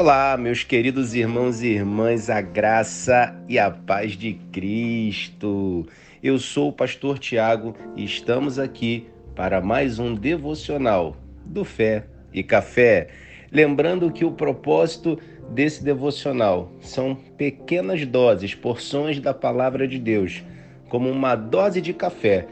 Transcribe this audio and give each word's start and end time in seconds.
Olá, 0.00 0.36
meus 0.36 0.62
queridos 0.62 1.12
irmãos 1.12 1.60
e 1.60 1.70
irmãs, 1.70 2.30
a 2.30 2.40
graça 2.40 3.34
e 3.48 3.58
a 3.58 3.68
paz 3.68 4.12
de 4.12 4.34
Cristo. 4.52 5.88
Eu 6.22 6.38
sou 6.38 6.68
o 6.68 6.72
pastor 6.72 7.18
Tiago 7.18 7.74
e 7.96 8.04
estamos 8.04 8.60
aqui 8.60 9.08
para 9.34 9.60
mais 9.60 9.98
um 9.98 10.14
devocional 10.14 11.16
do 11.44 11.64
Fé 11.64 12.06
e 12.32 12.44
Café. 12.44 13.08
Lembrando 13.50 14.12
que 14.12 14.24
o 14.24 14.30
propósito 14.30 15.18
desse 15.50 15.82
devocional 15.82 16.70
são 16.80 17.16
pequenas 17.36 18.06
doses, 18.06 18.54
porções 18.54 19.18
da 19.18 19.34
palavra 19.34 19.88
de 19.88 19.98
Deus, 19.98 20.44
como 20.88 21.10
uma 21.10 21.34
dose 21.34 21.80
de 21.80 21.92
café 21.92 22.46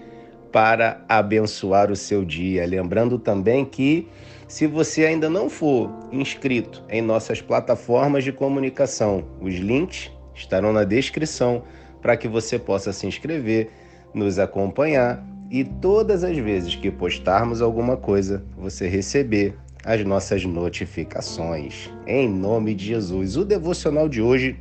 para 0.56 1.04
abençoar 1.06 1.92
o 1.92 1.96
seu 1.96 2.24
dia. 2.24 2.64
Lembrando 2.64 3.18
também 3.18 3.62
que 3.62 4.08
se 4.48 4.66
você 4.66 5.04
ainda 5.04 5.28
não 5.28 5.50
for 5.50 5.90
inscrito 6.10 6.82
em 6.88 7.02
nossas 7.02 7.42
plataformas 7.42 8.24
de 8.24 8.32
comunicação, 8.32 9.22
os 9.38 9.52
links 9.56 10.10
estarão 10.34 10.72
na 10.72 10.82
descrição 10.82 11.62
para 12.00 12.16
que 12.16 12.26
você 12.26 12.58
possa 12.58 12.90
se 12.90 13.06
inscrever, 13.06 13.68
nos 14.14 14.38
acompanhar 14.38 15.22
e 15.50 15.62
todas 15.62 16.24
as 16.24 16.38
vezes 16.38 16.74
que 16.74 16.90
postarmos 16.90 17.60
alguma 17.60 17.98
coisa, 17.98 18.42
você 18.56 18.88
receber 18.88 19.54
as 19.84 20.02
nossas 20.06 20.42
notificações. 20.46 21.90
Em 22.06 22.30
nome 22.30 22.74
de 22.74 22.86
Jesus. 22.86 23.36
O 23.36 23.44
devocional 23.44 24.08
de 24.08 24.22
hoje 24.22 24.58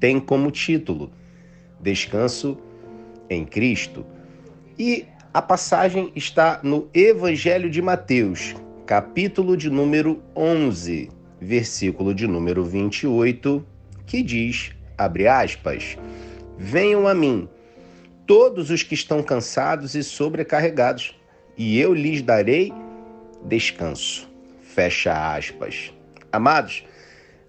tem 0.00 0.18
como 0.18 0.50
título 0.50 1.10
Descanso 1.82 2.56
em 3.28 3.44
Cristo. 3.44 4.15
E 4.78 5.06
a 5.32 5.40
passagem 5.40 6.12
está 6.14 6.60
no 6.62 6.90
Evangelho 6.92 7.70
de 7.70 7.80
Mateus, 7.80 8.54
capítulo 8.84 9.56
de 9.56 9.70
número 9.70 10.22
11, 10.36 11.08
versículo 11.40 12.14
de 12.14 12.26
número 12.26 12.62
28, 12.62 13.64
que 14.04 14.22
diz, 14.22 14.72
abre 14.98 15.26
aspas, 15.26 15.96
Venham 16.58 17.08
a 17.08 17.14
mim, 17.14 17.48
todos 18.26 18.68
os 18.68 18.82
que 18.82 18.92
estão 18.92 19.22
cansados 19.22 19.94
e 19.94 20.04
sobrecarregados, 20.04 21.18
e 21.56 21.80
eu 21.80 21.94
lhes 21.94 22.20
darei 22.20 22.70
descanso. 23.46 24.28
Fecha 24.60 25.34
aspas. 25.34 25.90
Amados, 26.30 26.84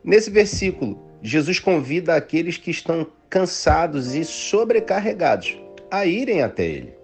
nesse 0.01 0.29
versículo, 0.29 0.97
Jesus 1.21 1.59
convida 1.59 2.15
aqueles 2.15 2.55
que 2.55 2.71
estão 2.71 3.05
cansados 3.29 4.15
e 4.15 4.23
sobrecarregados 4.23 5.57
a 5.91 6.05
irem 6.05 6.41
até 6.41 6.63
Ele. 6.63 6.96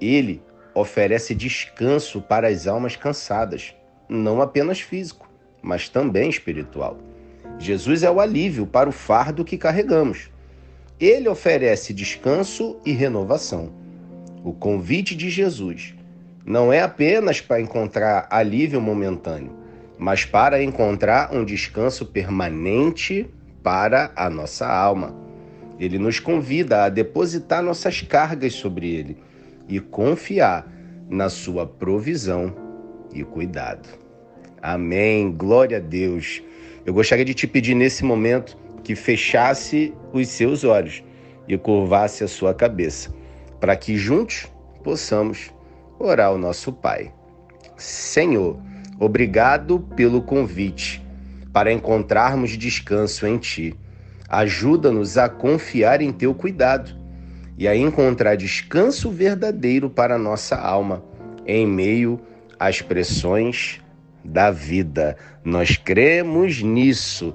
Ele 0.00 0.42
oferece 0.74 1.34
descanso 1.34 2.20
para 2.20 2.48
as 2.48 2.66
almas 2.66 2.96
cansadas, 2.96 3.74
não 4.08 4.42
apenas 4.42 4.80
físico, 4.80 5.28
mas 5.62 5.88
também 5.88 6.28
espiritual. 6.28 6.98
Jesus 7.58 8.02
é 8.02 8.10
o 8.10 8.20
alívio 8.20 8.66
para 8.66 8.88
o 8.88 8.92
fardo 8.92 9.44
que 9.44 9.56
carregamos. 9.56 10.30
Ele 11.00 11.28
oferece 11.28 11.94
descanso 11.94 12.78
e 12.84 12.92
renovação. 12.92 13.72
O 14.44 14.52
convite 14.52 15.16
de 15.16 15.30
Jesus 15.30 15.94
não 16.44 16.72
é 16.72 16.80
apenas 16.80 17.40
para 17.40 17.60
encontrar 17.60 18.28
alívio 18.30 18.80
momentâneo, 18.80 19.52
mas 19.98 20.24
para 20.24 20.62
encontrar 20.62 21.34
um 21.34 21.44
descanso 21.44 22.04
permanente 22.04 23.28
para 23.62 24.12
a 24.14 24.28
nossa 24.28 24.66
alma. 24.66 25.16
Ele 25.80 25.98
nos 25.98 26.20
convida 26.20 26.84
a 26.84 26.88
depositar 26.88 27.62
nossas 27.62 28.02
cargas 28.02 28.52
sobre 28.52 28.94
ele 28.94 29.18
e 29.68 29.80
confiar 29.80 30.66
na 31.08 31.28
sua 31.28 31.66
provisão 31.66 32.54
e 33.12 33.24
cuidado. 33.24 33.88
Amém. 34.60 35.32
Glória 35.32 35.78
a 35.78 35.80
Deus. 35.80 36.42
Eu 36.84 36.94
gostaria 36.94 37.24
de 37.24 37.34
te 37.34 37.46
pedir 37.46 37.74
nesse 37.74 38.04
momento 38.04 38.56
que 38.82 38.94
fechasse 38.94 39.92
os 40.12 40.28
seus 40.28 40.64
olhos 40.64 41.02
e 41.48 41.56
curvasse 41.56 42.24
a 42.24 42.28
sua 42.28 42.54
cabeça, 42.54 43.12
para 43.60 43.76
que 43.76 43.96
juntos 43.96 44.46
possamos 44.82 45.52
orar 45.98 46.28
ao 46.28 46.38
nosso 46.38 46.72
Pai. 46.72 47.12
Senhor, 47.76 48.58
obrigado 48.98 49.80
pelo 49.96 50.22
convite 50.22 51.04
para 51.52 51.72
encontrarmos 51.72 52.56
descanso 52.56 53.26
em 53.26 53.38
Ti. 53.38 53.74
Ajuda-nos 54.28 55.16
a 55.16 55.28
confiar 55.28 56.00
em 56.00 56.12
Teu 56.12 56.34
cuidado 56.34 57.05
e 57.58 57.66
a 57.66 57.74
encontrar 57.74 58.36
descanso 58.36 59.10
verdadeiro 59.10 59.88
para 59.88 60.18
nossa 60.18 60.56
alma 60.56 61.02
em 61.46 61.66
meio 61.66 62.20
às 62.58 62.82
pressões 62.82 63.80
da 64.24 64.50
vida. 64.50 65.16
Nós 65.44 65.76
cremos 65.76 66.62
nisso. 66.62 67.34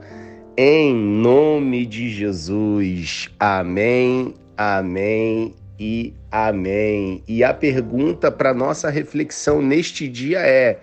Em 0.57 0.93
nome 0.93 1.85
de 1.85 2.09
Jesus. 2.09 3.29
Amém, 3.39 4.35
amém 4.57 5.55
e 5.79 6.13
amém. 6.29 7.23
E 7.27 7.43
a 7.43 7.53
pergunta 7.53 8.29
para 8.29 8.53
nossa 8.53 8.89
reflexão 8.89 9.61
neste 9.61 10.07
dia 10.07 10.39
é: 10.39 10.79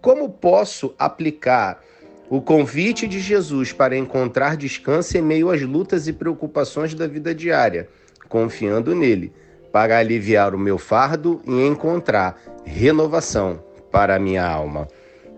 como 0.00 0.28
posso 0.30 0.94
aplicar 0.98 1.82
o 2.30 2.40
convite 2.40 3.06
de 3.06 3.20
Jesus 3.20 3.72
para 3.72 3.96
encontrar 3.96 4.56
descanso 4.56 5.18
em 5.18 5.22
meio 5.22 5.50
às 5.50 5.60
lutas 5.60 6.06
e 6.06 6.12
preocupações 6.12 6.94
da 6.94 7.06
vida 7.06 7.34
diária? 7.34 7.88
Confiando 8.32 8.94
nele, 8.94 9.30
para 9.70 9.98
aliviar 9.98 10.54
o 10.54 10.58
meu 10.58 10.78
fardo 10.78 11.42
e 11.46 11.66
encontrar 11.66 12.40
renovação 12.64 13.62
para 13.90 14.16
a 14.16 14.18
minha 14.18 14.42
alma. 14.42 14.88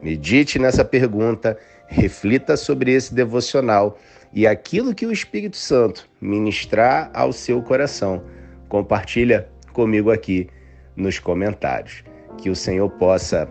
Medite 0.00 0.60
nessa 0.60 0.84
pergunta, 0.84 1.59
reflita 1.88 2.56
sobre 2.56 2.93
esse 2.93 3.12
devocional 3.12 3.99
e 4.33 4.47
aquilo 4.47 4.94
que 4.94 5.06
o 5.06 5.10
Espírito 5.10 5.56
Santo 5.56 6.09
ministrar 6.21 7.10
ao 7.12 7.33
seu 7.33 7.60
coração. 7.62 8.22
Compartilha 8.69 9.49
comigo 9.72 10.12
aqui 10.12 10.49
nos 10.94 11.19
comentários. 11.19 12.04
Que 12.38 12.49
o 12.49 12.54
Senhor 12.54 12.88
possa 12.91 13.49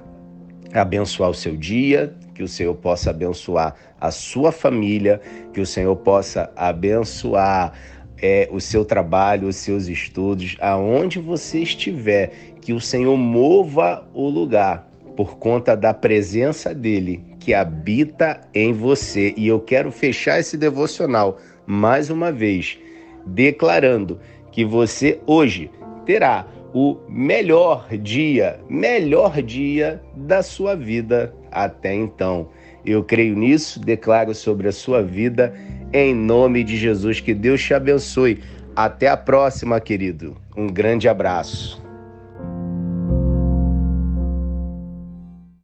abençoar 0.73 1.31
o 1.31 1.33
seu 1.33 1.57
dia, 1.57 2.15
que 2.33 2.43
o 2.43 2.47
Senhor 2.47 2.75
possa 2.75 3.09
abençoar 3.09 3.75
a 3.99 4.09
sua 4.09 4.53
família, 4.53 5.19
que 5.53 5.59
o 5.59 5.65
Senhor 5.65 5.95
possa 5.97 6.49
abençoar 6.55 7.73
é, 8.23 8.47
o 8.49 8.61
seu 8.61 8.85
trabalho, 8.85 9.49
os 9.49 9.57
seus 9.57 9.87
estudos, 9.87 10.55
aonde 10.61 11.19
você 11.19 11.59
estiver, 11.59 12.31
que 12.61 12.71
o 12.71 12.79
Senhor 12.79 13.17
mova 13.17 14.07
o 14.13 14.29
lugar 14.29 14.89
por 15.17 15.37
conta 15.37 15.75
da 15.75 15.93
presença 15.93 16.73
dele 16.73 17.21
que 17.37 17.53
habita 17.53 18.39
em 18.53 18.71
você. 18.71 19.33
E 19.35 19.45
eu 19.45 19.59
quero 19.59 19.91
fechar 19.91 20.39
esse 20.39 20.55
devocional 20.55 21.37
mais 21.67 22.09
uma 22.09 22.31
vez, 22.31 22.79
declarando 23.25 24.21
que 24.53 24.63
você 24.63 25.19
hoje 25.27 25.69
terá 26.05 26.47
o 26.73 26.97
melhor 27.07 27.87
dia, 27.97 28.59
melhor 28.69 29.41
dia 29.41 30.01
da 30.15 30.41
sua 30.41 30.75
vida 30.75 31.33
até 31.51 31.93
então. 31.93 32.49
Eu 32.85 33.03
creio 33.03 33.35
nisso, 33.35 33.79
declaro 33.79 34.33
sobre 34.33 34.67
a 34.67 34.71
sua 34.71 35.01
vida 35.01 35.53
em 35.93 36.13
nome 36.13 36.63
de 36.63 36.75
Jesus. 36.75 37.19
Que 37.19 37.33
Deus 37.33 37.61
te 37.61 37.73
abençoe. 37.73 38.41
Até 38.75 39.07
a 39.07 39.15
próxima, 39.15 39.79
querido. 39.79 40.35
Um 40.57 40.67
grande 40.67 41.07
abraço. 41.07 41.82